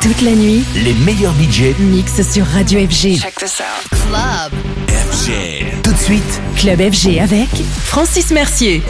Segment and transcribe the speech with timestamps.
[0.00, 3.18] Toute la nuit, les meilleurs budgets mixent sur Radio FG.
[3.18, 3.88] Check this out.
[3.90, 4.52] Club
[4.88, 5.82] FG.
[5.82, 7.48] Tout de suite, Club FG avec
[7.84, 8.82] Francis Mercier.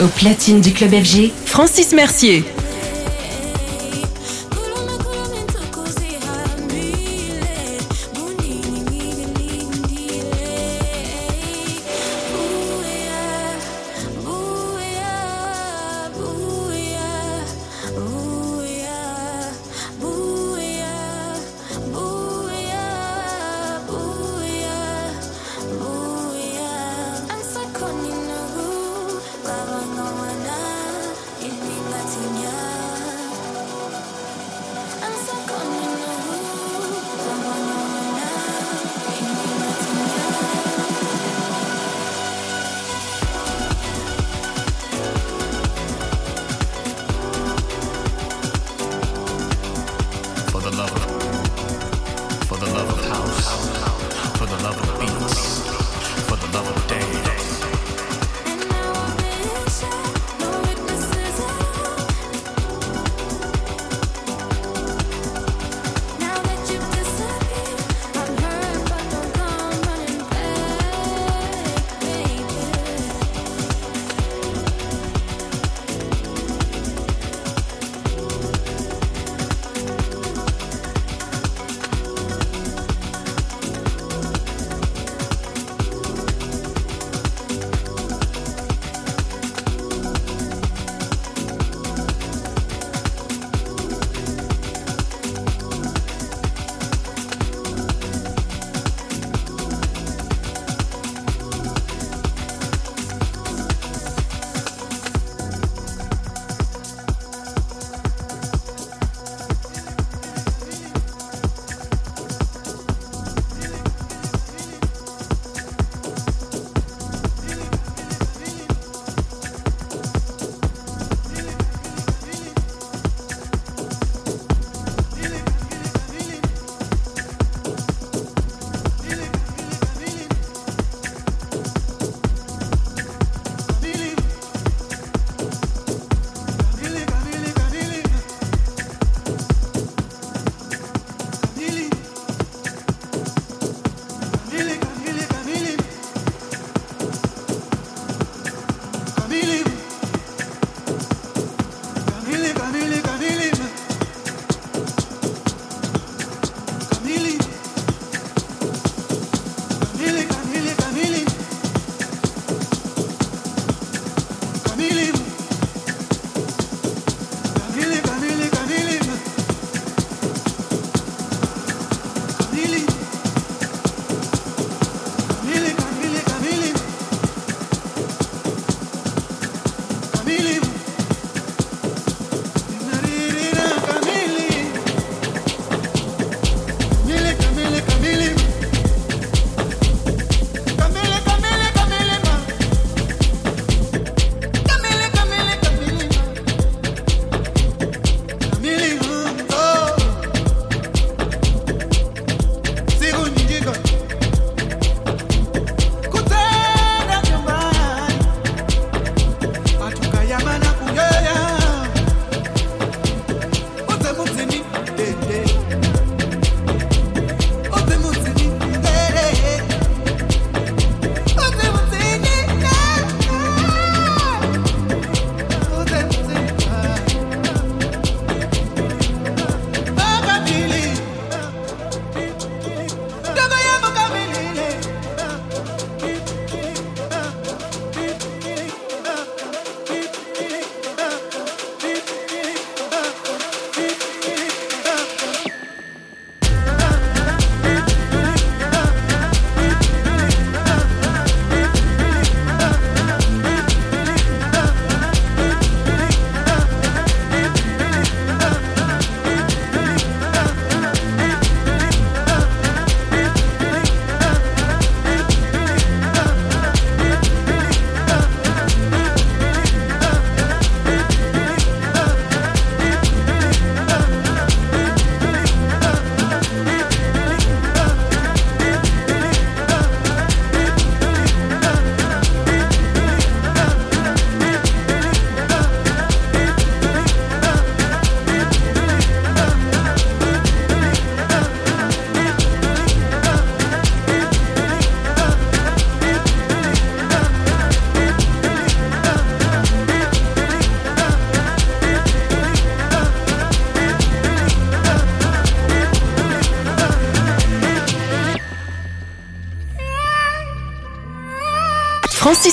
[0.00, 2.44] Au platine du club FG, Francis Mercier.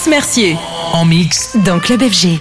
[0.07, 0.57] Mercier.
[0.93, 1.55] En mix.
[1.55, 2.39] Dans Club FG.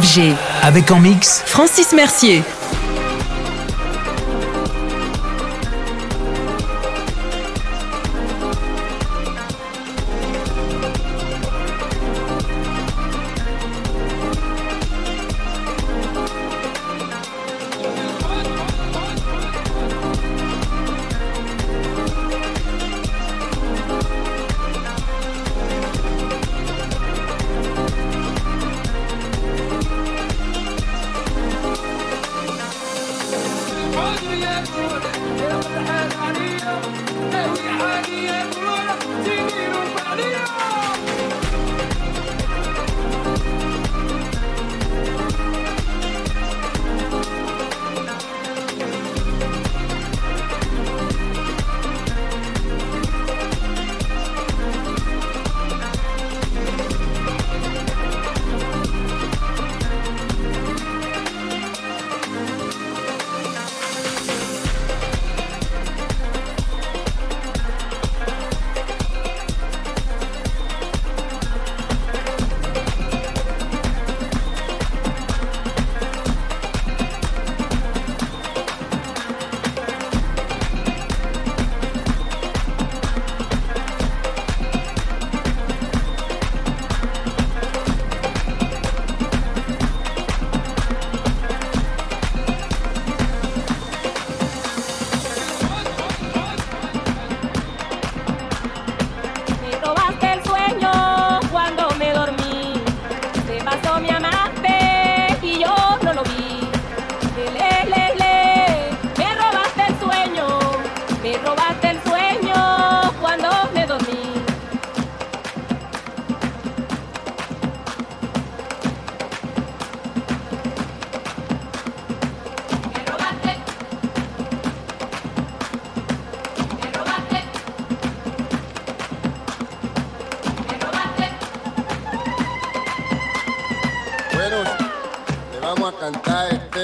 [0.00, 0.34] FG.
[0.62, 2.42] Avec en mix Francis Mercier.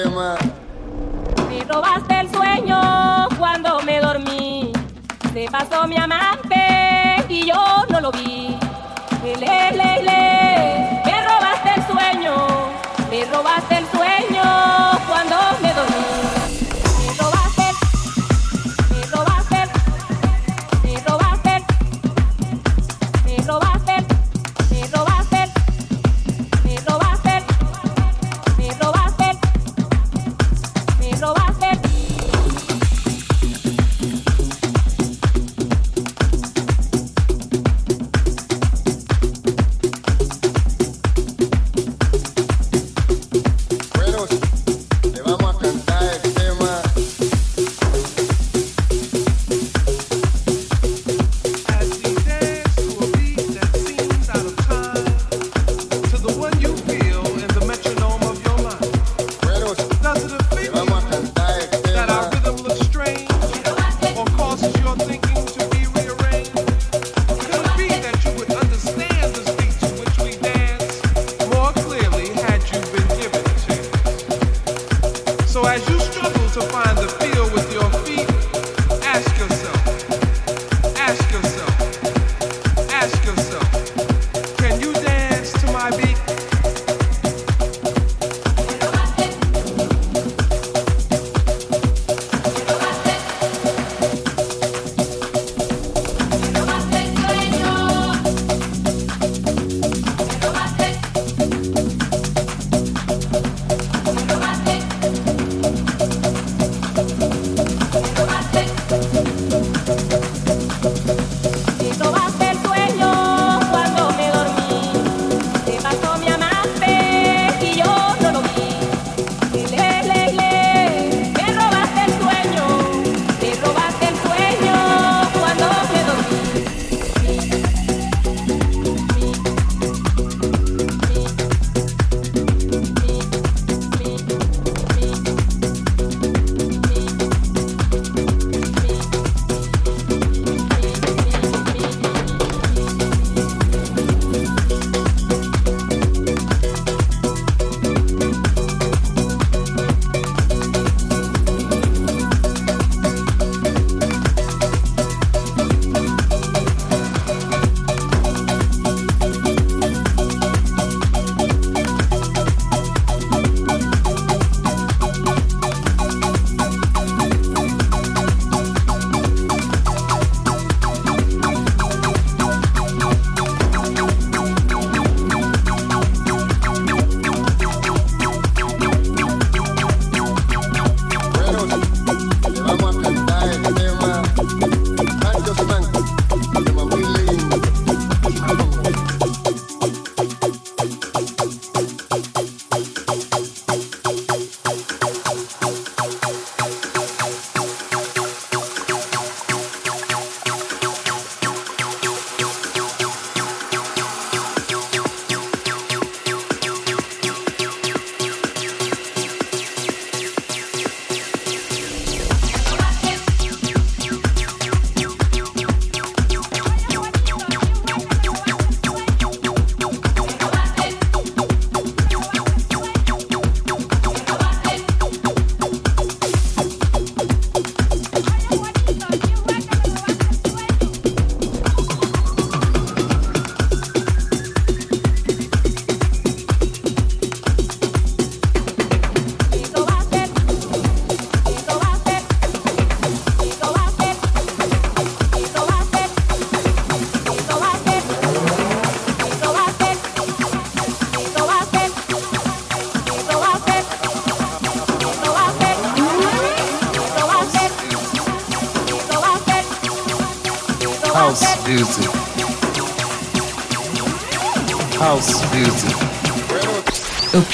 [0.03, 4.73] Me robaste el sueño cuando me dormí.
[5.31, 8.40] Se pasó mi amante y yo no lo vi.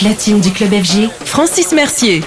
[0.07, 2.21] platine du club FG, Francis Mercier.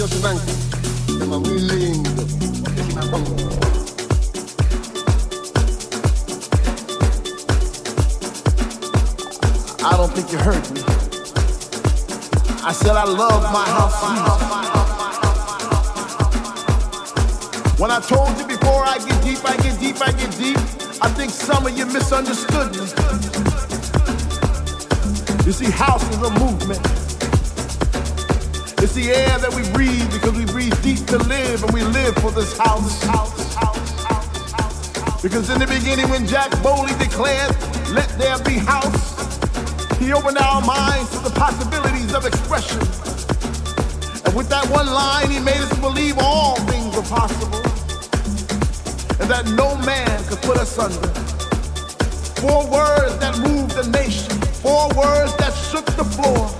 [0.00, 0.06] I
[9.98, 10.80] don't think you heard me.
[12.64, 14.00] I said I love my house.
[17.78, 20.56] When I told you before I get deep, I get deep, I get deep,
[21.02, 22.86] I think some of you misunderstood me.
[25.44, 26.99] You see, house is a movement.
[28.90, 32.12] It's the air that we breathe because we breathe deep to live and we live
[32.16, 32.98] for this house.
[35.22, 37.54] because in the beginning, when Jack boldly declared,
[37.94, 39.14] Let there be house,
[40.02, 42.82] he opened our minds to the possibilities of expression.
[44.26, 47.62] And with that one line, he made us believe all things are possible
[49.22, 51.06] and that no man could put us under.
[52.42, 56.59] Four words that moved the nation, four words that shook the floor.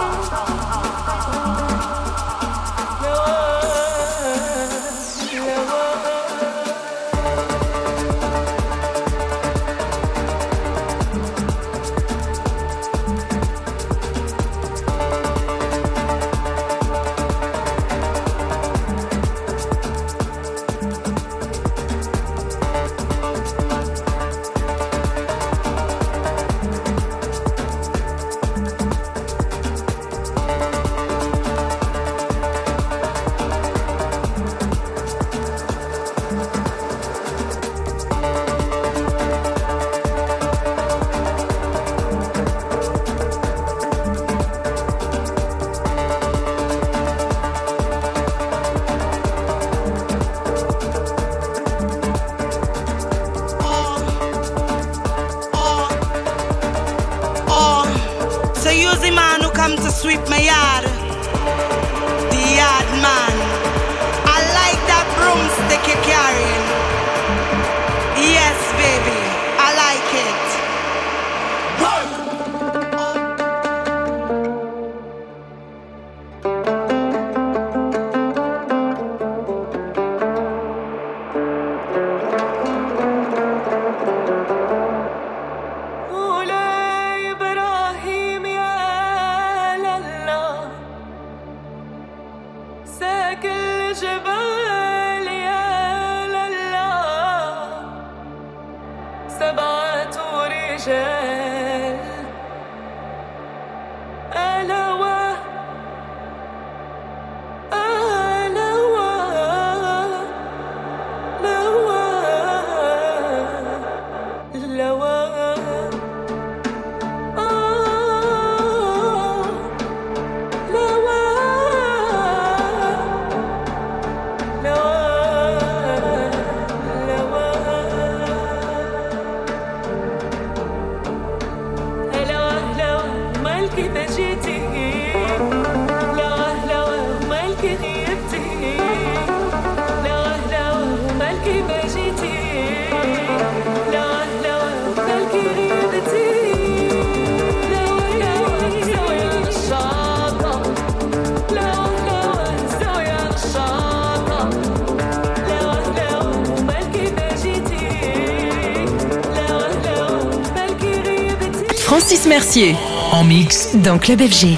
[161.91, 162.73] Francis Mercier
[163.11, 163.75] En mix.
[163.75, 164.57] dans Club FG.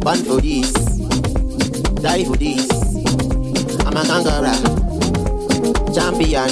[0.00, 0.72] Born for this,
[2.00, 2.66] die for this.
[3.84, 4.56] I'm a conqueror,
[5.92, 6.50] champion.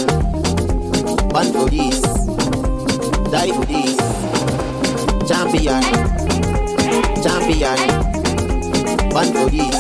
[1.30, 2.02] Born for this,
[3.32, 3.96] die for this.
[5.26, 5.82] Champion,
[7.22, 7.78] champion.
[9.08, 9.76] Born for this,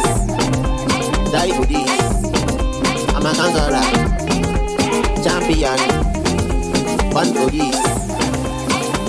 [1.30, 1.90] die for this.
[3.14, 3.86] I'm a conqueror,
[5.22, 5.80] champion.
[7.12, 7.76] Born for this,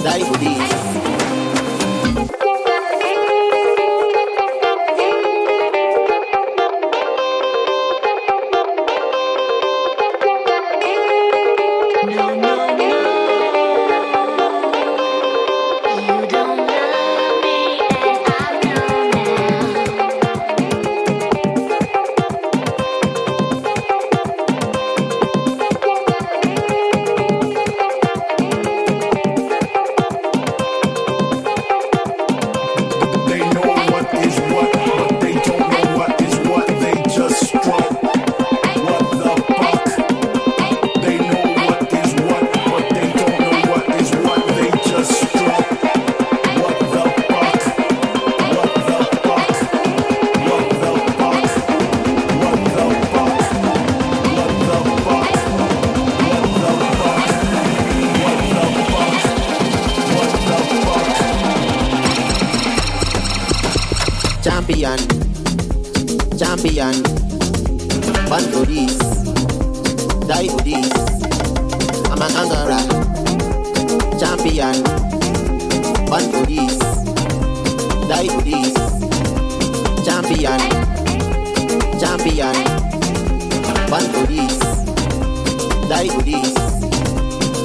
[0.03, 1.08] die for this.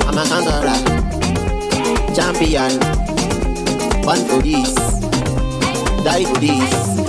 [0.06, 0.78] I'm a hungerer,
[2.14, 2.78] champion,
[4.02, 4.74] born for this,
[6.04, 7.03] die for this.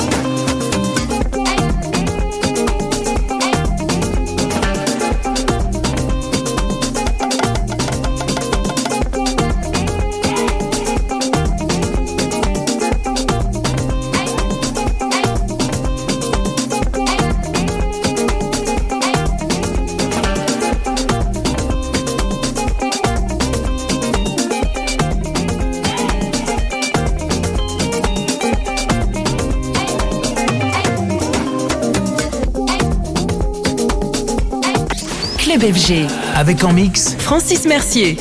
[36.36, 38.18] Avec en mix Francis Mercier.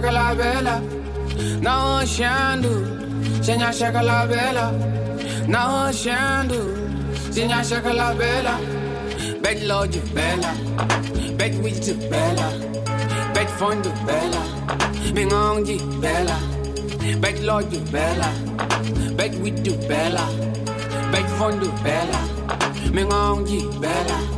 [0.00, 0.80] c'è la bella,
[1.60, 4.72] no scendu, segna c'è la bella,
[5.44, 6.72] no scendu,
[7.28, 8.58] segna c'è la bella,
[9.40, 10.52] bet lodge bella,
[11.34, 12.48] bed witch bella,
[13.34, 14.42] bet fondo bella,
[15.12, 16.38] mingongi bella,
[17.18, 18.30] bet lodge bella,
[19.14, 20.26] bed witch bella,
[21.10, 22.20] bet fondo bella,
[22.90, 24.31] mingongi bella.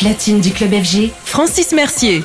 [0.00, 2.24] Platine du club FG, Francis Mercier.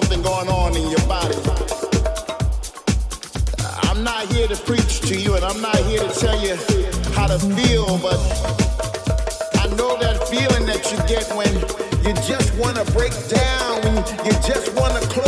[0.00, 1.34] Something going on in your body.
[3.88, 6.54] I'm not here to preach to you and I'm not here to tell you
[7.14, 8.18] how to feel, but
[9.58, 11.52] I know that feeling that you get when
[12.06, 15.27] you just want to break down, when you just want to close